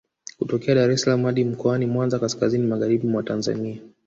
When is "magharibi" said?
2.67-3.07